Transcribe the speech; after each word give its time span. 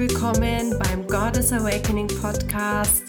willkommen 0.00 0.78
beim 0.78 1.06
Goddess 1.06 1.52
Awakening 1.52 2.06
Podcast, 2.06 3.02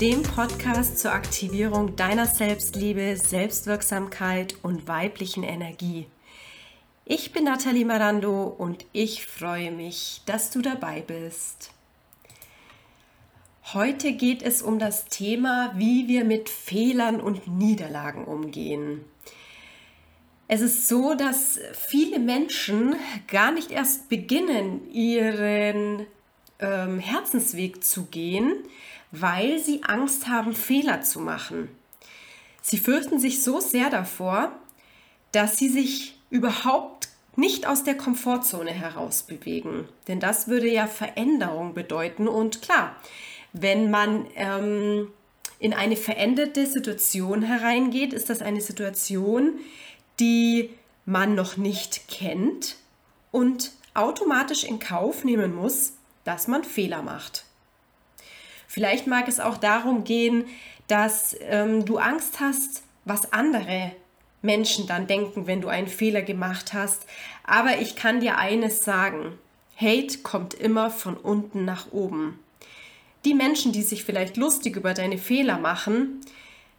dem 0.00 0.22
Podcast 0.22 0.98
zur 0.98 1.12
Aktivierung 1.12 1.96
deiner 1.96 2.24
Selbstliebe, 2.24 3.14
Selbstwirksamkeit 3.14 4.54
und 4.62 4.88
weiblichen 4.88 5.42
Energie. 5.42 6.06
Ich 7.04 7.32
bin 7.32 7.44
Nathalie 7.44 7.84
Marando 7.84 8.44
und 8.44 8.86
ich 8.94 9.26
freue 9.26 9.70
mich, 9.70 10.22
dass 10.24 10.50
du 10.50 10.62
dabei 10.62 11.02
bist. 11.02 11.72
Heute 13.74 14.12
geht 14.12 14.40
es 14.40 14.62
um 14.62 14.78
das 14.78 15.04
Thema, 15.10 15.74
wie 15.76 16.08
wir 16.08 16.24
mit 16.24 16.48
Fehlern 16.48 17.20
und 17.20 17.48
Niederlagen 17.48 18.24
umgehen. 18.24 19.04
Es 20.48 20.62
ist 20.62 20.88
so, 20.88 21.12
dass 21.12 21.60
viele 21.74 22.18
Menschen 22.18 22.96
gar 23.28 23.52
nicht 23.52 23.70
erst 23.70 24.08
beginnen, 24.08 24.90
ihren 24.90 26.06
ähm, 26.60 26.98
Herzensweg 26.98 27.82
zu 27.82 28.06
gehen, 28.06 28.52
weil 29.10 29.58
sie 29.58 29.82
Angst 29.82 30.28
haben, 30.28 30.54
Fehler 30.54 31.02
zu 31.02 31.20
machen. 31.20 31.68
Sie 32.62 32.78
fürchten 32.78 33.18
sich 33.18 33.42
so 33.42 33.60
sehr 33.60 33.90
davor, 33.90 34.52
dass 35.32 35.56
sie 35.56 35.68
sich 35.68 36.18
überhaupt 36.30 37.08
nicht 37.36 37.66
aus 37.66 37.84
der 37.84 37.96
Komfortzone 37.96 38.70
heraus 38.70 39.22
bewegen. 39.22 39.88
Denn 40.08 40.20
das 40.20 40.48
würde 40.48 40.68
ja 40.68 40.86
Veränderung 40.86 41.74
bedeuten. 41.74 42.28
Und 42.28 42.62
klar, 42.62 42.94
wenn 43.52 43.90
man 43.90 44.26
ähm, 44.34 45.08
in 45.58 45.72
eine 45.72 45.96
veränderte 45.96 46.66
Situation 46.66 47.42
hereingeht, 47.42 48.12
ist 48.12 48.30
das 48.30 48.42
eine 48.42 48.60
Situation, 48.60 49.58
die 50.18 50.70
man 51.06 51.34
noch 51.34 51.56
nicht 51.56 52.08
kennt 52.08 52.76
und 53.30 53.72
automatisch 53.94 54.64
in 54.64 54.78
Kauf 54.78 55.24
nehmen 55.24 55.54
muss, 55.54 55.94
dass 56.24 56.48
man 56.48 56.64
Fehler 56.64 57.02
macht. 57.02 57.44
Vielleicht 58.66 59.06
mag 59.06 59.26
es 59.28 59.40
auch 59.40 59.56
darum 59.56 60.04
gehen, 60.04 60.44
dass 60.86 61.36
ähm, 61.40 61.84
du 61.84 61.98
Angst 61.98 62.40
hast, 62.40 62.82
was 63.04 63.32
andere 63.32 63.92
Menschen 64.42 64.86
dann 64.86 65.06
denken, 65.06 65.46
wenn 65.46 65.60
du 65.60 65.68
einen 65.68 65.88
Fehler 65.88 66.22
gemacht 66.22 66.72
hast. 66.72 67.06
Aber 67.44 67.78
ich 67.80 67.96
kann 67.96 68.20
dir 68.20 68.38
eines 68.38 68.84
sagen. 68.84 69.38
Hate 69.76 70.18
kommt 70.18 70.54
immer 70.54 70.90
von 70.90 71.16
unten 71.16 71.64
nach 71.64 71.90
oben. 71.92 72.38
Die 73.24 73.34
Menschen, 73.34 73.72
die 73.72 73.82
sich 73.82 74.04
vielleicht 74.04 74.36
lustig 74.36 74.76
über 74.76 74.94
deine 74.94 75.18
Fehler 75.18 75.58
machen, 75.58 76.20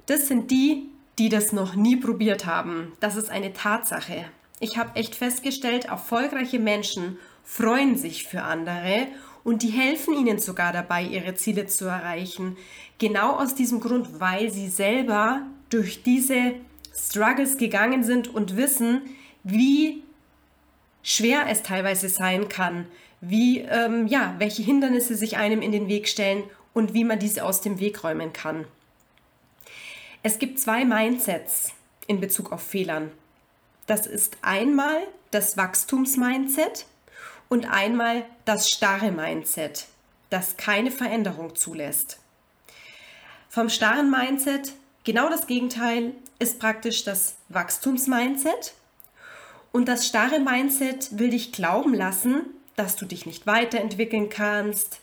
das 0.06 0.28
sind 0.28 0.50
die, 0.52 0.88
die 1.20 1.30
das 1.30 1.52
noch 1.52 1.76
nie 1.76 1.96
probiert 1.96 2.46
haben. 2.46 2.94
Das 3.00 3.16
ist 3.16 3.30
eine 3.30 3.54
Tatsache. 3.54 4.26
Ich 4.60 4.78
habe 4.78 4.96
echt 4.96 5.16
festgestellt, 5.16 5.86
erfolgreiche 5.86 6.60
Menschen 6.60 7.18
freuen 7.44 7.98
sich 7.98 8.26
für 8.26 8.44
andere 8.44 9.08
und 9.44 9.64
die 9.64 9.70
helfen 9.70 10.14
ihnen 10.14 10.40
sogar 10.40 10.74
dabei, 10.74 11.04
ihre 11.04 11.36
Ziele 11.36 11.66
zu 11.66 11.86
erreichen. 11.86 12.58
Genau 12.98 13.38
aus 13.38 13.56
diesem 13.56 13.80
Grund, 13.80 14.20
weil 14.20 14.52
sie 14.52 14.68
selber 14.70 15.42
durch 15.70 16.04
diese 16.04 16.54
Struggles 16.96 17.58
gegangen 17.58 18.04
sind 18.04 18.34
und 18.34 18.58
wissen, 18.58 19.02
wie 19.44 20.04
schwer 21.04 21.46
es 21.50 21.64
teilweise 21.64 22.10
sein 22.10 22.50
kann, 22.50 22.86
wie 23.22 23.60
ähm, 23.60 24.08
ja, 24.08 24.36
welche 24.38 24.64
Hindernisse 24.64 25.16
sich 25.16 25.38
einem 25.38 25.62
in 25.62 25.72
den 25.72 25.88
Weg 25.88 26.08
stellen 26.08 26.44
und 26.74 26.94
wie 26.94 27.04
man 27.04 27.20
diese 27.20 27.46
aus 27.46 27.62
dem 27.62 27.80
Weg 27.80 28.04
räumen 28.04 28.34
kann. 28.34 28.66
Es 30.24 30.38
gibt 30.38 30.60
zwei 30.60 30.86
Mindsets 30.86 31.74
in 32.08 32.20
Bezug 32.20 32.52
auf 32.52 32.62
Fehlern. 32.62 33.12
Das 33.88 34.06
ist 34.06 34.38
einmal 34.42 35.02
das 35.32 35.58
Wachstumsmindset 35.58 36.86
und 37.52 37.70
einmal 37.70 38.24
das 38.46 38.70
starre 38.70 39.12
Mindset, 39.12 39.88
das 40.30 40.56
keine 40.56 40.90
Veränderung 40.90 41.54
zulässt. 41.54 42.18
Vom 43.50 43.68
starren 43.68 44.10
Mindset 44.10 44.72
genau 45.04 45.30
das 45.30 45.48
Gegenteil 45.48 46.14
ist 46.40 46.60
praktisch 46.60 47.04
das 47.04 47.36
Wachstumsmindset. 47.50 48.74
Und 49.74 49.90
das 49.90 50.08
starre 50.08 50.40
Mindset 50.40 51.20
will 51.20 51.32
dich 51.32 51.52
glauben 51.52 51.94
lassen, 51.94 52.46
dass 52.78 52.96
du 52.96 53.06
dich 53.06 53.26
nicht 53.26 53.46
weiterentwickeln 53.46 54.30
kannst, 54.30 55.02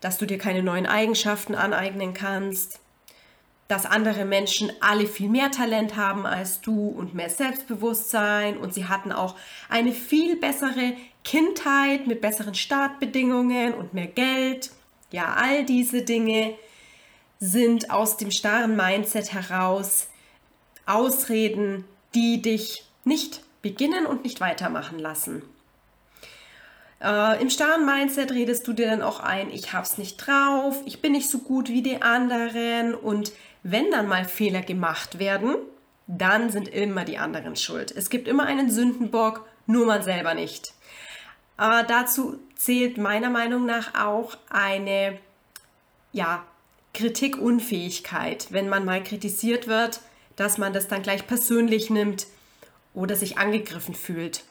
dass 0.00 0.16
du 0.16 0.26
dir 0.26 0.38
keine 0.38 0.62
neuen 0.62 0.86
Eigenschaften 0.86 1.56
aneignen 1.56 2.14
kannst, 2.14 2.78
dass 3.68 3.86
andere 3.86 4.24
Menschen 4.24 4.70
alle 4.80 5.06
viel 5.06 5.28
mehr 5.28 5.50
Talent 5.50 5.96
haben 5.96 6.26
als 6.26 6.60
du 6.60 6.88
und 6.88 7.14
mehr 7.14 7.30
Selbstbewusstsein 7.30 8.58
und 8.58 8.74
sie 8.74 8.86
hatten 8.86 9.10
auch 9.10 9.36
eine 9.68 9.92
viel 9.92 10.36
bessere 10.36 10.94
Kindheit 11.22 12.06
mit 12.06 12.20
besseren 12.20 12.54
Startbedingungen 12.54 13.72
und 13.72 13.94
mehr 13.94 14.06
Geld. 14.06 14.70
Ja, 15.10 15.34
all 15.34 15.64
diese 15.64 16.02
Dinge 16.02 16.54
sind 17.40 17.90
aus 17.90 18.16
dem 18.16 18.30
starren 18.30 18.76
Mindset 18.76 19.32
heraus 19.32 20.08
Ausreden, 20.86 21.84
die 22.14 22.42
dich 22.42 22.84
nicht 23.04 23.42
beginnen 23.62 24.04
und 24.04 24.24
nicht 24.24 24.40
weitermachen 24.40 24.98
lassen. 24.98 25.42
Äh, 27.04 27.42
Im 27.42 27.50
starren 27.50 27.84
Mindset 27.84 28.32
redest 28.32 28.66
du 28.66 28.72
dir 28.72 28.86
dann 28.86 29.02
auch 29.02 29.20
ein, 29.20 29.50
ich 29.50 29.74
hab's 29.74 29.98
nicht 29.98 30.16
drauf, 30.16 30.80
ich 30.86 31.02
bin 31.02 31.12
nicht 31.12 31.28
so 31.28 31.38
gut 31.38 31.68
wie 31.68 31.82
die 31.82 32.00
anderen 32.00 32.94
und 32.94 33.32
wenn 33.62 33.90
dann 33.90 34.08
mal 34.08 34.24
Fehler 34.24 34.62
gemacht 34.62 35.18
werden, 35.18 35.56
dann 36.06 36.50
sind 36.50 36.66
immer 36.66 37.04
die 37.04 37.18
anderen 37.18 37.56
schuld. 37.56 37.92
Es 37.94 38.08
gibt 38.08 38.26
immer 38.26 38.44
einen 38.44 38.70
Sündenbock, 38.70 39.46
nur 39.66 39.84
man 39.84 40.02
selber 40.02 40.32
nicht. 40.32 40.72
Äh, 41.58 41.84
dazu 41.86 42.40
zählt 42.56 42.96
meiner 42.96 43.28
Meinung 43.28 43.66
nach 43.66 43.94
auch 44.02 44.38
eine 44.48 45.18
ja, 46.12 46.42
Kritikunfähigkeit, 46.94 48.46
wenn 48.50 48.70
man 48.70 48.86
mal 48.86 49.02
kritisiert 49.02 49.66
wird, 49.66 50.00
dass 50.36 50.56
man 50.56 50.72
das 50.72 50.88
dann 50.88 51.02
gleich 51.02 51.26
persönlich 51.26 51.90
nimmt 51.90 52.26
oder 52.94 53.14
sich 53.14 53.36
angegriffen 53.36 53.94
fühlt. 53.94 54.44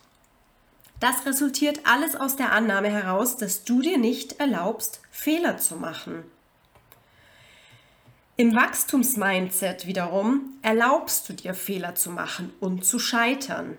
Das 1.04 1.26
resultiert 1.26 1.82
alles 1.84 2.16
aus 2.16 2.38
der 2.38 2.54
Annahme 2.54 2.90
heraus, 2.90 3.36
dass 3.36 3.66
du 3.66 3.82
dir 3.82 3.98
nicht 3.98 4.40
erlaubst, 4.40 5.02
Fehler 5.12 5.58
zu 5.58 5.76
machen. 5.76 6.24
Im 8.38 8.56
Wachstumsmindset 8.56 9.86
wiederum 9.86 10.54
erlaubst 10.62 11.28
du 11.28 11.34
dir 11.34 11.56
Fehler 11.56 11.96
zu 11.96 12.10
machen 12.10 12.54
und 12.62 12.86
zu 12.86 13.00
scheitern. 13.00 13.78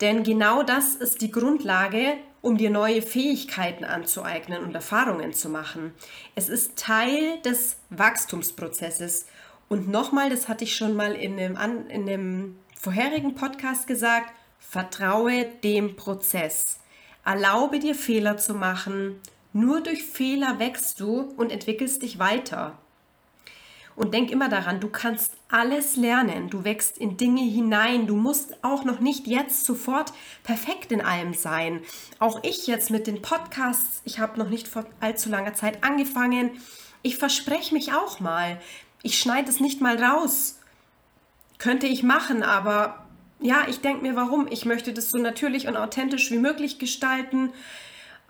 Denn 0.00 0.22
genau 0.22 0.62
das 0.62 0.94
ist 0.94 1.22
die 1.22 1.32
Grundlage, 1.32 2.18
um 2.40 2.56
dir 2.56 2.70
neue 2.70 3.02
Fähigkeiten 3.02 3.84
anzueignen 3.84 4.62
und 4.62 4.76
Erfahrungen 4.76 5.32
zu 5.32 5.48
machen. 5.48 5.92
Es 6.36 6.48
ist 6.48 6.76
Teil 6.76 7.40
des 7.40 7.78
Wachstumsprozesses. 7.90 9.26
Und 9.68 9.88
nochmal, 9.88 10.30
das 10.30 10.46
hatte 10.46 10.62
ich 10.62 10.76
schon 10.76 10.94
mal 10.94 11.16
in 11.16 11.36
dem, 11.36 11.58
in 11.88 12.06
dem 12.06 12.60
vorherigen 12.80 13.34
Podcast 13.34 13.88
gesagt, 13.88 14.32
vertraue 14.68 15.46
dem 15.62 15.96
Prozess. 15.96 16.78
Erlaube 17.24 17.78
dir 17.78 17.94
Fehler 17.94 18.36
zu 18.36 18.54
machen. 18.54 19.20
Nur 19.52 19.80
durch 19.82 20.02
Fehler 20.02 20.58
wächst 20.58 20.98
du 21.00 21.32
und 21.36 21.52
entwickelst 21.52 22.02
dich 22.02 22.18
weiter. 22.18 22.78
Und 23.94 24.14
denk 24.14 24.30
immer 24.30 24.48
daran, 24.48 24.80
du 24.80 24.88
kannst 24.88 25.36
alles 25.50 25.96
lernen. 25.96 26.48
Du 26.48 26.64
wächst 26.64 26.96
in 26.96 27.18
Dinge 27.18 27.42
hinein. 27.42 28.06
Du 28.06 28.16
musst 28.16 28.64
auch 28.64 28.84
noch 28.84 29.00
nicht 29.00 29.26
jetzt 29.26 29.66
sofort 29.66 30.12
perfekt 30.42 30.92
in 30.92 31.02
allem 31.02 31.34
sein. 31.34 31.82
Auch 32.18 32.42
ich 32.42 32.66
jetzt 32.66 32.90
mit 32.90 33.06
den 33.06 33.20
Podcasts, 33.20 34.00
ich 34.04 34.18
habe 34.18 34.38
noch 34.38 34.48
nicht 34.48 34.66
vor 34.66 34.86
allzu 35.00 35.28
langer 35.28 35.52
Zeit 35.54 35.84
angefangen. 35.84 36.52
Ich 37.02 37.18
verspreche 37.18 37.74
mich 37.74 37.92
auch 37.92 38.20
mal. 38.20 38.58
Ich 39.02 39.18
schneide 39.18 39.50
es 39.50 39.60
nicht 39.60 39.82
mal 39.82 40.02
raus. 40.02 40.58
Könnte 41.58 41.86
ich 41.86 42.02
machen, 42.02 42.42
aber 42.42 43.01
ja, 43.42 43.66
ich 43.68 43.80
denke 43.80 44.02
mir, 44.02 44.16
warum? 44.16 44.46
Ich 44.50 44.64
möchte 44.64 44.92
das 44.92 45.10
so 45.10 45.18
natürlich 45.18 45.66
und 45.68 45.76
authentisch 45.76 46.30
wie 46.30 46.38
möglich 46.38 46.78
gestalten 46.78 47.52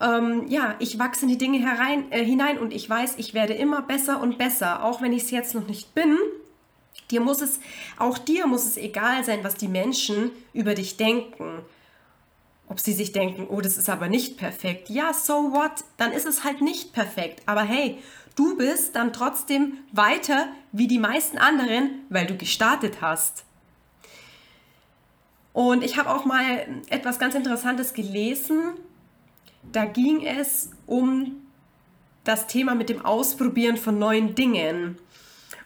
ähm, 0.03 0.47
ja, 0.49 0.75
ich 0.79 0.99
wachse 0.99 1.23
in 1.23 1.29
die 1.29 1.37
Dinge 1.37 1.59
herein, 1.59 2.11
äh, 2.11 2.23
hinein 2.23 2.57
und 2.57 2.73
ich 2.73 2.89
weiß, 2.89 3.15
ich 3.17 3.33
werde 3.33 3.53
immer 3.53 3.81
besser 3.81 4.21
und 4.21 4.37
besser, 4.37 4.83
auch 4.83 5.01
wenn 5.01 5.13
ich 5.13 5.23
es 5.23 5.31
jetzt 5.31 5.55
noch 5.55 5.67
nicht 5.67 5.95
bin. 5.95 6.17
Dir 7.09 7.21
muss 7.21 7.41
es, 7.41 7.59
auch 7.97 8.17
dir 8.17 8.47
muss 8.47 8.65
es 8.65 8.77
egal 8.77 9.23
sein, 9.23 9.43
was 9.43 9.55
die 9.55 9.67
Menschen 9.67 10.31
über 10.53 10.73
dich 10.73 10.97
denken. 10.97 11.59
Ob 12.67 12.79
sie 12.79 12.93
sich 12.93 13.11
denken, 13.11 13.47
oh, 13.49 13.61
das 13.61 13.77
ist 13.77 13.89
aber 13.89 14.07
nicht 14.09 14.37
perfekt. 14.37 14.89
Ja, 14.89 15.13
so 15.13 15.51
what? 15.51 15.83
Dann 15.97 16.11
ist 16.11 16.25
es 16.25 16.43
halt 16.43 16.61
nicht 16.61 16.93
perfekt. 16.93 17.41
Aber 17.45 17.61
hey, 17.61 17.99
du 18.35 18.57
bist 18.57 18.95
dann 18.95 19.13
trotzdem 19.13 19.77
weiter 19.91 20.47
wie 20.71 20.87
die 20.87 20.99
meisten 20.99 21.37
anderen, 21.37 22.01
weil 22.09 22.25
du 22.25 22.35
gestartet 22.35 23.01
hast. 23.01 23.45
Und 25.53 25.83
ich 25.83 25.97
habe 25.97 26.09
auch 26.09 26.25
mal 26.25 26.67
etwas 26.89 27.19
ganz 27.19 27.35
Interessantes 27.35 27.93
gelesen 27.93 28.73
da 29.71 29.85
ging 29.85 30.25
es 30.25 30.71
um 30.85 31.41
das 32.23 32.47
Thema 32.47 32.75
mit 32.75 32.89
dem 32.89 33.03
Ausprobieren 33.05 33.77
von 33.77 33.97
neuen 33.99 34.35
Dingen. 34.35 34.97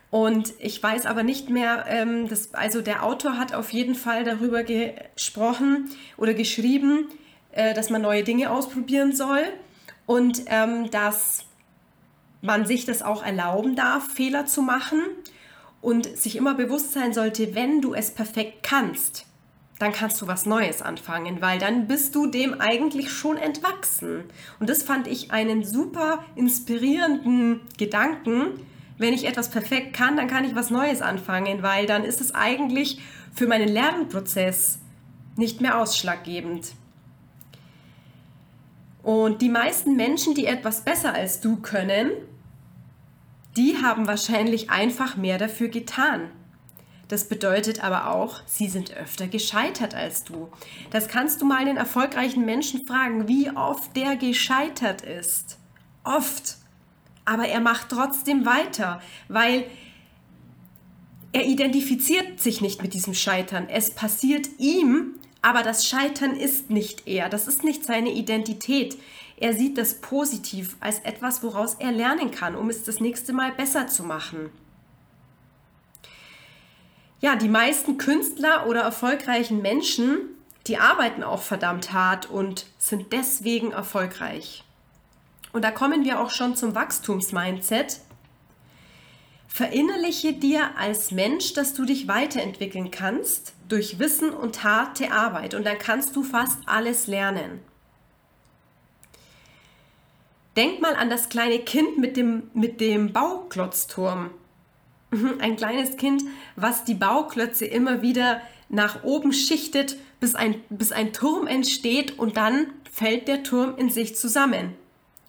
Und 0.10 0.54
ich 0.60 0.82
weiß 0.82 1.06
aber 1.06 1.24
nicht 1.24 1.50
mehr, 1.50 1.86
ähm, 1.88 2.28
das, 2.30 2.54
also 2.54 2.82
der 2.82 3.04
Autor 3.04 3.38
hat 3.38 3.54
auf 3.54 3.72
jeden 3.72 3.96
Fall 3.96 4.24
darüber 4.24 4.64
gesprochen 4.64 5.90
oder 6.16 6.34
geschrieben, 6.34 7.10
äh, 7.52 7.74
dass 7.74 7.90
man 7.90 8.02
neue 8.02 8.24
Dinge 8.24 8.52
ausprobieren 8.52 9.16
soll. 9.16 9.44
und 10.06 10.44
ähm, 10.46 10.90
dass 10.90 11.44
man 12.42 12.66
sich 12.66 12.86
das 12.86 13.02
auch 13.02 13.26
erlauben 13.26 13.76
darf, 13.76 14.10
Fehler 14.14 14.46
zu 14.46 14.62
machen 14.62 15.02
und 15.82 16.06
sich 16.18 16.38
immer 16.38 16.54
bewusst 16.54 16.94
sein 16.94 17.14
sollte, 17.14 17.56
wenn 17.56 17.82
du 17.82 17.94
es 17.94 18.12
perfekt 18.12 18.64
kannst, 18.64 19.26
dann 19.80 19.92
kannst 19.92 20.22
du 20.22 20.28
was 20.28 20.46
Neues 20.46 20.82
anfangen, 20.82 21.42
weil 21.42 21.60
dann 21.60 21.88
bist 21.88 22.16
du 22.16 22.28
dem 22.28 22.60
eigentlich 22.60 23.12
schon 23.12 23.38
entwachsen. 23.38 24.24
Und 24.60 24.70
das 24.70 24.84
fand 24.84 25.08
ich 25.08 25.32
einen 25.32 25.64
super 25.64 26.24
inspirierenden 26.36 27.62
Gedanken. 27.78 28.60
Wenn 28.98 29.14
ich 29.14 29.28
etwas 29.28 29.50
perfekt 29.50 29.94
kann, 29.94 30.18
dann 30.18 30.28
kann 30.28 30.46
ich 30.46 30.56
was 30.56 30.72
Neues 30.72 31.02
anfangen, 31.02 31.62
weil 31.62 31.86
dann 31.86 32.04
ist 32.04 32.22
es 32.22 32.34
eigentlich 32.34 33.00
für 33.34 33.48
meinen 33.48 33.68
Lernprozess 33.68 34.80
nicht 35.36 35.62
mehr 35.62 35.80
ausschlaggebend. 35.80 36.72
Und 39.04 39.42
die 39.42 39.50
meisten 39.50 39.96
Menschen, 39.96 40.34
die 40.34 40.48
etwas 40.48 40.84
besser 40.84 41.14
als 41.14 41.40
du 41.40 41.58
können, 41.58 42.12
die 43.56 43.78
haben 43.82 44.08
wahrscheinlich 44.08 44.70
einfach 44.70 45.16
mehr 45.18 45.38
dafür 45.38 45.70
getan. 45.70 46.30
Das 47.08 47.30
bedeutet 47.30 47.84
aber 47.84 48.12
auch, 48.12 48.42
sie 48.46 48.68
sind 48.68 48.96
öfter 48.96 49.28
gescheitert 49.28 49.96
als 49.96 50.26
du. 50.26 50.50
Das 50.92 51.08
kannst 51.08 51.42
du 51.42 51.46
mal 51.46 51.58
einen 51.58 51.78
erfolgreichen 51.78 52.46
Menschen 52.46 52.86
fragen, 52.86 53.28
wie 53.28 53.50
oft 53.52 53.96
der 53.96 54.18
gescheitert 54.18 55.04
ist. 55.04 55.58
Oft. 56.04 56.58
Aber 57.24 57.48
er 57.48 57.62
macht 57.62 57.90
trotzdem 57.90 58.46
weiter, 58.46 59.02
weil 59.30 59.66
er 61.32 61.46
identifiziert 61.46 62.40
sich 62.40 62.62
nicht 62.62 62.82
mit 62.82 62.94
diesem 62.94 63.14
Scheitern. 63.14 63.68
Es 63.70 63.92
passiert 63.92 64.48
ihm, 64.58 65.16
aber 65.42 65.64
das 65.64 65.86
Scheitern 65.86 66.36
ist 66.36 66.70
nicht 66.70 67.08
er. 67.08 67.30
Das 67.30 67.48
ist 67.48 67.64
nicht 67.64 67.86
seine 67.86 68.12
Identität. 68.12 68.98
Er 69.38 69.54
sieht 69.54 69.78
das 69.78 70.02
positiv 70.02 70.76
als 70.80 71.00
etwas, 71.00 71.44
woraus 71.44 71.76
er 71.80 71.92
lernen 71.92 72.32
kann, 72.32 72.56
um 72.56 72.70
es 72.70 72.84
das 72.84 73.00
nächste 73.00 73.34
Mal 73.34 73.52
besser 73.52 73.88
zu 73.88 74.04
machen 74.04 74.50
ja, 77.28 77.36
die 77.36 77.50
meisten 77.50 77.98
Künstler 77.98 78.68
oder 78.68 78.84
erfolgreichen 78.84 79.62
Menschen, 79.62 80.18
die 80.66 80.78
arbeiten 80.78 81.24
auch 81.24 81.42
verdammt 81.42 81.92
hart 81.92 82.30
und 82.30 82.68
sind 82.78 83.12
deswegen 83.12 83.74
erfolgreich. 83.74 84.64
Und 85.52 85.66
da 85.66 85.72
kommen 85.72 86.06
wir 86.06 86.22
auch 86.22 86.30
schon 86.30 86.56
zum 86.56 86.74
Wachstumsmindset. 86.74 88.00
Verinnerliche 89.50 90.32
dir 90.32 90.78
als 90.78 91.12
Mensch, 91.12 91.52
dass 91.52 91.74
du 91.74 91.84
dich 91.84 92.08
weiterentwickeln 92.08 92.92
kannst 92.92 93.56
durch 93.68 94.00
Wissen 94.00 94.30
und 94.30 94.64
harte 94.64 95.12
Arbeit 95.12 95.54
und 95.54 95.66
dann 95.66 95.80
kannst 95.80 96.16
du 96.16 96.24
fast 96.24 96.60
alles 96.66 97.08
lernen. 97.08 97.60
Denk 100.56 100.80
mal 100.80 100.96
an 100.96 101.10
das 101.10 101.28
kleine 101.28 101.60
Kind 101.60 101.98
mit 101.98 102.16
dem, 102.16 102.50
mit 102.54 102.80
dem 102.80 103.12
Bauklotzturm. 103.12 104.30
Ein 105.40 105.56
kleines 105.56 105.98
Kind, 105.98 106.24
was 106.56 106.84
die 106.84 106.96
Bauklötze 106.96 107.66
immer 107.66 108.02
wieder 108.02 108.42
nach 108.70 109.04
oben 109.04 109.32
schichtet, 109.34 109.98
bis 110.20 110.36
ein, 110.36 110.62
bis 110.70 110.92
ein 110.92 111.14
Turm 111.14 111.48
entsteht 111.48 112.18
und 112.18 112.38
dann 112.38 112.68
fällt 112.92 113.28
der 113.28 113.44
Turm 113.44 113.76
in 113.78 113.90
sich 113.90 114.16
zusammen. 114.16 114.76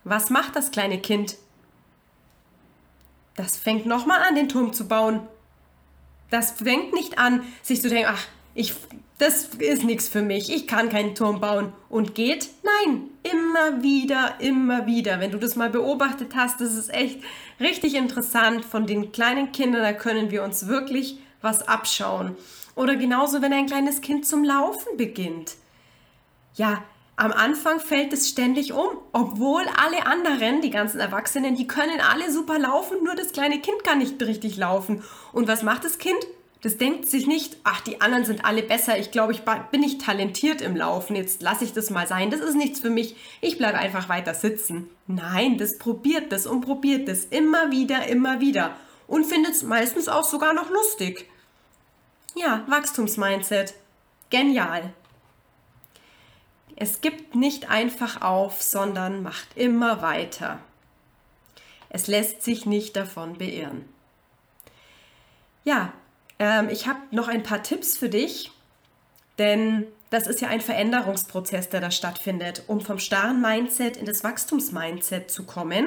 Was 0.04 0.30
macht 0.30 0.56
das 0.56 0.70
kleine 0.70 0.98
Kind? 0.98 1.36
Das 3.36 3.56
fängt 3.56 3.86
nochmal 3.86 4.22
an, 4.26 4.34
den 4.34 4.48
Turm 4.48 4.72
zu 4.72 4.88
bauen. 4.88 5.20
Das 6.30 6.52
fängt 6.52 6.92
nicht 6.92 7.18
an, 7.18 7.42
sich 7.62 7.80
zu 7.80 7.88
denken, 7.88 8.10
ach, 8.12 8.26
ich, 8.58 8.74
das 9.18 9.50
ist 9.58 9.84
nichts 9.84 10.08
für 10.08 10.20
mich, 10.20 10.52
ich 10.52 10.66
kann 10.66 10.88
keinen 10.88 11.14
Turm 11.14 11.40
bauen. 11.40 11.72
Und 11.88 12.16
geht? 12.16 12.48
Nein, 12.64 13.04
immer 13.22 13.82
wieder, 13.82 14.34
immer 14.40 14.86
wieder. 14.86 15.20
Wenn 15.20 15.30
du 15.30 15.38
das 15.38 15.54
mal 15.54 15.70
beobachtet 15.70 16.34
hast, 16.34 16.60
das 16.60 16.74
ist 16.74 16.92
echt 16.92 17.20
richtig 17.60 17.94
interessant. 17.94 18.64
Von 18.64 18.86
den 18.86 19.12
kleinen 19.12 19.52
Kindern, 19.52 19.82
da 19.82 19.92
können 19.92 20.32
wir 20.32 20.42
uns 20.42 20.66
wirklich 20.66 21.18
was 21.40 21.66
abschauen. 21.68 22.36
Oder 22.74 22.96
genauso, 22.96 23.42
wenn 23.42 23.52
ein 23.52 23.66
kleines 23.66 24.00
Kind 24.00 24.26
zum 24.26 24.42
Laufen 24.42 24.96
beginnt. 24.96 25.54
Ja, 26.54 26.82
am 27.14 27.32
Anfang 27.32 27.78
fällt 27.78 28.12
es 28.12 28.28
ständig 28.28 28.72
um, 28.72 28.90
obwohl 29.12 29.62
alle 29.76 30.06
anderen, 30.06 30.62
die 30.62 30.70
ganzen 30.70 30.98
Erwachsenen, 30.98 31.54
die 31.54 31.68
können 31.68 32.00
alle 32.00 32.32
super 32.32 32.58
laufen, 32.58 33.04
nur 33.04 33.14
das 33.14 33.32
kleine 33.32 33.60
Kind 33.60 33.84
kann 33.84 33.98
nicht 33.98 34.20
richtig 34.20 34.56
laufen. 34.56 35.04
Und 35.32 35.46
was 35.46 35.62
macht 35.62 35.84
das 35.84 35.98
Kind? 35.98 36.18
Das 36.60 36.76
denkt 36.76 37.08
sich 37.08 37.28
nicht, 37.28 37.56
ach, 37.62 37.80
die 37.82 38.00
anderen 38.00 38.24
sind 38.24 38.44
alle 38.44 38.62
besser, 38.64 38.98
ich 38.98 39.12
glaube, 39.12 39.32
ich 39.32 39.42
bin 39.70 39.80
nicht 39.80 40.02
talentiert 40.02 40.60
im 40.60 40.74
Laufen, 40.74 41.14
jetzt 41.14 41.40
lasse 41.40 41.64
ich 41.64 41.72
das 41.72 41.90
mal 41.90 42.08
sein, 42.08 42.30
das 42.30 42.40
ist 42.40 42.56
nichts 42.56 42.80
für 42.80 42.90
mich, 42.90 43.14
ich 43.40 43.58
bleibe 43.58 43.78
einfach 43.78 44.08
weiter 44.08 44.34
sitzen. 44.34 44.90
Nein, 45.06 45.56
das 45.56 45.78
probiert 45.78 46.32
das 46.32 46.46
und 46.46 46.62
probiert 46.62 47.06
das 47.08 47.24
immer 47.26 47.70
wieder, 47.70 48.08
immer 48.08 48.40
wieder 48.40 48.76
und 49.06 49.24
findet 49.24 49.52
es 49.52 49.62
meistens 49.62 50.08
auch 50.08 50.24
sogar 50.24 50.52
noch 50.52 50.68
lustig. 50.70 51.28
Ja, 52.34 52.64
Wachstumsmindset. 52.68 53.74
Genial. 54.30 54.92
Es 56.76 57.00
gibt 57.00 57.34
nicht 57.34 57.70
einfach 57.70 58.22
auf, 58.22 58.62
sondern 58.62 59.22
macht 59.22 59.48
immer 59.56 60.02
weiter. 60.02 60.60
Es 61.88 62.06
lässt 62.06 62.42
sich 62.42 62.66
nicht 62.66 62.94
davon 62.94 63.38
beirren. 63.38 63.88
Ja, 65.64 65.92
ähm, 66.38 66.68
ich 66.70 66.86
habe 66.86 67.00
noch 67.10 67.28
ein 67.28 67.42
paar 67.42 67.62
Tipps 67.62 67.96
für 67.96 68.08
dich, 68.08 68.50
denn 69.38 69.86
das 70.10 70.26
ist 70.26 70.40
ja 70.40 70.48
ein 70.48 70.60
Veränderungsprozess, 70.60 71.68
der 71.68 71.80
da 71.80 71.90
stattfindet, 71.90 72.62
um 72.66 72.80
vom 72.80 72.98
starren 72.98 73.40
Mindset 73.40 73.96
in 73.96 74.06
das 74.06 74.24
Wachstumsmindset 74.24 75.30
zu 75.30 75.44
kommen. 75.44 75.86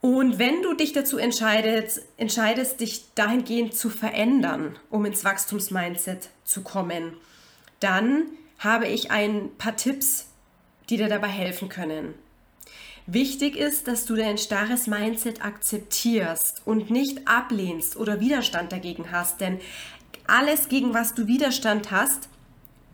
Und 0.00 0.38
wenn 0.38 0.62
du 0.62 0.74
dich 0.74 0.92
dazu 0.92 1.18
entscheidest, 1.18 2.02
entscheidest, 2.16 2.80
dich 2.80 3.12
dahingehend 3.14 3.74
zu 3.74 3.90
verändern, 3.90 4.78
um 4.90 5.04
ins 5.04 5.24
Wachstumsmindset 5.24 6.28
zu 6.44 6.62
kommen, 6.62 7.14
dann 7.80 8.26
habe 8.58 8.86
ich 8.86 9.10
ein 9.10 9.50
paar 9.58 9.76
Tipps, 9.76 10.28
die 10.88 10.96
dir 10.96 11.08
dabei 11.08 11.28
helfen 11.28 11.68
können. 11.68 12.14
Wichtig 13.10 13.56
ist, 13.56 13.88
dass 13.88 14.04
du 14.04 14.16
dein 14.16 14.36
starres 14.36 14.86
Mindset 14.86 15.42
akzeptierst 15.42 16.60
und 16.66 16.90
nicht 16.90 17.26
ablehnst 17.26 17.96
oder 17.96 18.20
Widerstand 18.20 18.70
dagegen 18.70 19.10
hast, 19.10 19.40
denn 19.40 19.62
alles, 20.26 20.68
gegen 20.68 20.92
was 20.92 21.14
du 21.14 21.26
Widerstand 21.26 21.90
hast, 21.90 22.28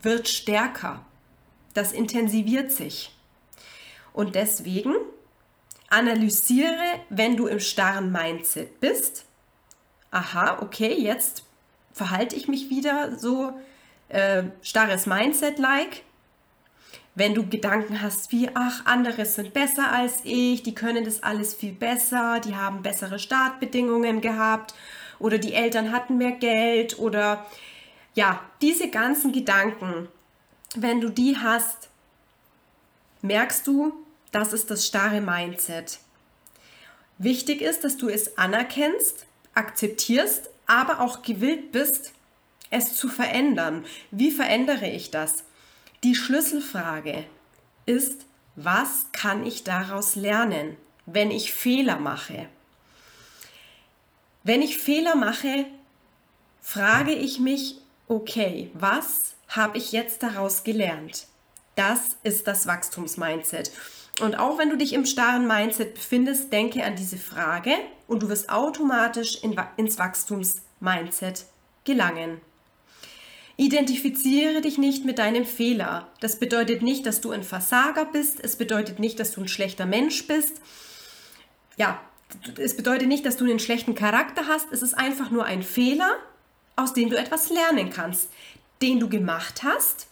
wird 0.01 0.29
stärker. 0.29 1.05
Das 1.73 1.91
intensiviert 1.91 2.71
sich. 2.71 3.13
Und 4.13 4.35
deswegen 4.35 4.95
analysiere, 5.89 7.01
wenn 7.09 7.35
du 7.35 7.47
im 7.47 7.59
starren 7.59 8.13
Mindset 8.13 8.79
bist. 8.79 9.25
Aha, 10.11 10.59
okay, 10.61 10.93
jetzt 10.93 11.43
verhalte 11.91 12.37
ich 12.37 12.47
mich 12.47 12.69
wieder 12.69 13.19
so 13.19 13.51
äh, 14.07 14.43
starres 14.61 15.07
Mindset-like. 15.07 16.03
Wenn 17.15 17.33
du 17.33 17.47
Gedanken 17.47 18.01
hast 18.01 18.33
wie, 18.33 18.49
ach, 18.53 18.85
andere 18.85 19.25
sind 19.25 19.53
besser 19.53 19.89
als 19.91 20.19
ich, 20.25 20.63
die 20.63 20.75
können 20.75 21.05
das 21.05 21.23
alles 21.23 21.53
viel 21.53 21.71
besser, 21.71 22.41
die 22.41 22.55
haben 22.55 22.81
bessere 22.81 23.19
Startbedingungen 23.19 24.19
gehabt 24.19 24.75
oder 25.17 25.37
die 25.37 25.53
Eltern 25.53 25.93
hatten 25.93 26.17
mehr 26.17 26.33
Geld 26.33 26.99
oder 26.99 27.45
ja, 28.15 28.41
diese 28.61 28.89
ganzen 28.89 29.31
Gedanken, 29.31 30.09
wenn 30.75 30.99
du 30.99 31.09
die 31.09 31.37
hast, 31.37 31.89
merkst 33.21 33.65
du, 33.65 33.93
das 34.31 34.51
ist 34.51 34.69
das 34.69 34.85
starre 34.85 35.21
Mindset. 35.21 35.99
Wichtig 37.17 37.61
ist, 37.61 37.85
dass 37.85 37.95
du 37.95 38.09
es 38.09 38.37
anerkennst, 38.37 39.25
akzeptierst, 39.53 40.49
aber 40.67 40.99
auch 40.99 41.21
gewillt 41.21 41.71
bist, 41.71 42.11
es 42.69 42.97
zu 42.97 43.07
verändern. 43.07 43.85
Wie 44.11 44.31
verändere 44.31 44.89
ich 44.89 45.11
das? 45.11 45.45
Die 46.05 46.13
Schlüsselfrage 46.13 47.25
ist, 47.87 48.27
was 48.55 49.07
kann 49.11 49.43
ich 49.43 49.63
daraus 49.63 50.15
lernen, 50.15 50.77
wenn 51.07 51.31
ich 51.31 51.51
Fehler 51.51 51.97
mache? 51.97 52.47
Wenn 54.43 54.61
ich 54.61 54.77
Fehler 54.77 55.15
mache, 55.15 55.65
frage 56.61 57.11
ich 57.11 57.39
mich, 57.39 57.79
okay, 58.07 58.69
was 58.75 59.33
habe 59.47 59.79
ich 59.79 59.93
jetzt 59.93 60.21
daraus 60.21 60.63
gelernt? 60.63 61.25
Das 61.73 62.17
ist 62.21 62.45
das 62.45 62.67
Wachstumsmindset. 62.67 63.71
Und 64.21 64.35
auch 64.35 64.59
wenn 64.59 64.69
du 64.69 64.77
dich 64.77 64.93
im 64.93 65.07
starren 65.07 65.47
Mindset 65.47 65.95
befindest, 65.95 66.53
denke 66.53 66.83
an 66.83 66.95
diese 66.95 67.17
Frage 67.17 67.71
und 68.05 68.21
du 68.21 68.29
wirst 68.29 68.51
automatisch 68.51 69.41
in, 69.41 69.59
ins 69.75 69.97
Wachstumsmindset 69.97 71.47
gelangen. 71.83 72.41
Identifiziere 73.57 74.59
dich 74.61 74.77
nicht 74.77 75.05
mit 75.05 75.17
deinem 75.17 75.45
Fehler. 75.45 76.09
Das 76.19 76.39
bedeutet 76.39 76.81
nicht, 76.81 77.05
dass 77.05 77.21
du 77.21 77.31
ein 77.31 77.43
Versager 77.43 78.05
bist. 78.05 78.43
Es 78.43 78.57
bedeutet 78.57 78.99
nicht, 78.99 79.19
dass 79.19 79.31
du 79.31 79.41
ein 79.41 79.47
schlechter 79.47 79.85
Mensch 79.85 80.27
bist. 80.27 80.61
Ja, 81.77 82.01
es 82.57 82.75
bedeutet 82.75 83.07
nicht, 83.07 83.25
dass 83.25 83.37
du 83.37 83.45
einen 83.45 83.59
schlechten 83.59 83.95
Charakter 83.95 84.47
hast. 84.47 84.71
Es 84.71 84.81
ist 84.81 84.93
einfach 84.93 85.31
nur 85.31 85.45
ein 85.45 85.63
Fehler, 85.63 86.17
aus 86.75 86.93
dem 86.93 87.09
du 87.09 87.17
etwas 87.17 87.49
lernen 87.49 87.91
kannst, 87.91 88.29
den 88.81 88.99
du 88.99 89.07
gemacht 89.07 89.63
hast, 89.63 90.07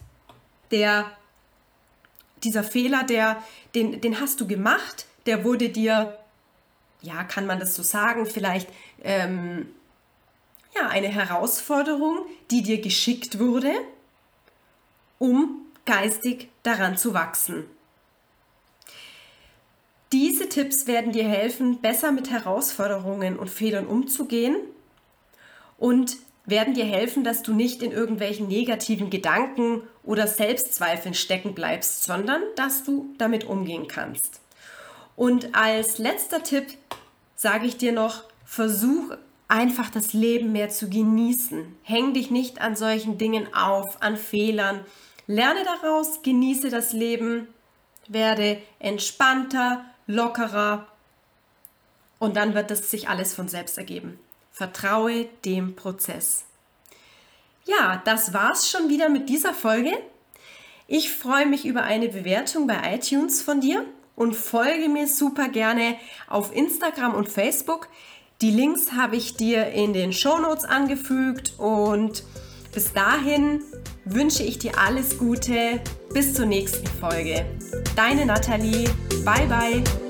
der 0.70 1.10
dieser 2.42 2.64
Fehler, 2.64 3.04
der, 3.04 3.42
den, 3.74 4.00
den 4.00 4.20
hast 4.20 4.40
du 4.40 4.46
gemacht, 4.46 5.06
der 5.26 5.44
wurde 5.44 5.68
dir, 5.68 6.18
ja, 7.02 7.24
kann 7.24 7.46
man 7.46 7.58
das 7.58 7.74
so 7.74 7.82
sagen, 7.82 8.26
vielleicht 8.26 8.68
ähm, 9.02 9.68
ja, 10.74 10.88
eine 10.88 11.08
Herausforderung, 11.08 12.26
die 12.50 12.62
dir 12.62 12.80
geschickt 12.80 13.38
wurde, 13.38 13.72
um 15.18 15.62
geistig 15.84 16.48
daran 16.62 16.96
zu 16.96 17.14
wachsen. 17.14 17.64
Diese 20.12 20.48
Tipps 20.48 20.86
werden 20.86 21.12
dir 21.12 21.24
helfen, 21.24 21.80
besser 21.80 22.12
mit 22.12 22.30
Herausforderungen 22.30 23.36
und 23.36 23.50
Fehlern 23.50 23.86
umzugehen 23.86 24.56
und 25.76 26.16
werden 26.46 26.74
dir 26.74 26.84
helfen, 26.84 27.24
dass 27.24 27.42
du 27.42 27.52
nicht 27.52 27.82
in 27.82 27.90
irgendwelchen 27.90 28.48
negativen 28.48 29.10
Gedanken 29.10 29.82
oder 30.02 30.26
Selbstzweifeln 30.26 31.14
stecken 31.14 31.54
bleibst, 31.54 32.04
sondern 32.04 32.42
dass 32.56 32.84
du 32.84 33.14
damit 33.18 33.44
umgehen 33.44 33.88
kannst. 33.88 34.40
Und 35.16 35.54
als 35.54 35.98
letzter 35.98 36.42
Tipp 36.42 36.66
sage 37.34 37.66
ich 37.66 37.76
dir 37.76 37.92
noch, 37.92 38.24
versuch 38.44 39.16
einfach 39.54 39.88
das 39.88 40.12
Leben 40.12 40.50
mehr 40.50 40.68
zu 40.68 40.90
genießen. 40.90 41.76
Häng 41.84 42.12
dich 42.12 42.32
nicht 42.32 42.60
an 42.60 42.74
solchen 42.74 43.18
Dingen 43.18 43.54
auf, 43.54 44.02
an 44.02 44.16
Fehlern. 44.16 44.84
Lerne 45.28 45.60
daraus, 45.64 46.22
genieße 46.22 46.70
das 46.70 46.92
Leben, 46.92 47.46
werde 48.08 48.60
entspannter, 48.80 49.84
lockerer 50.08 50.88
und 52.18 52.36
dann 52.36 52.54
wird 52.54 52.72
es 52.72 52.90
sich 52.90 53.08
alles 53.08 53.32
von 53.32 53.46
selbst 53.46 53.78
ergeben. 53.78 54.18
Vertraue 54.50 55.26
dem 55.44 55.76
Prozess. 55.76 56.46
Ja, 57.64 58.02
das 58.04 58.34
war's 58.34 58.68
schon 58.68 58.88
wieder 58.88 59.08
mit 59.08 59.28
dieser 59.28 59.54
Folge. 59.54 59.92
Ich 60.88 61.12
freue 61.12 61.46
mich 61.46 61.64
über 61.64 61.84
eine 61.84 62.08
Bewertung 62.08 62.66
bei 62.66 62.96
iTunes 62.96 63.40
von 63.40 63.60
dir 63.60 63.84
und 64.16 64.34
folge 64.34 64.88
mir 64.88 65.06
super 65.06 65.48
gerne 65.48 65.96
auf 66.28 66.54
Instagram 66.54 67.14
und 67.14 67.28
Facebook. 67.28 67.88
Die 68.40 68.50
Links 68.50 68.92
habe 68.92 69.16
ich 69.16 69.36
dir 69.36 69.68
in 69.68 69.92
den 69.92 70.12
Shownotes 70.12 70.64
angefügt 70.64 71.54
und 71.58 72.24
bis 72.72 72.92
dahin 72.92 73.62
wünsche 74.04 74.42
ich 74.42 74.58
dir 74.58 74.78
alles 74.78 75.18
Gute. 75.18 75.80
Bis 76.12 76.34
zur 76.34 76.46
nächsten 76.46 76.86
Folge. 76.86 77.46
Deine 77.96 78.26
Nathalie. 78.26 78.88
Bye 79.24 79.46
bye. 79.46 80.03